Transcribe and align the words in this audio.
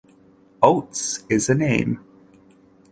Ots 0.63 1.25
is 1.29 1.47
a 1.47 1.53
name. 1.53 2.03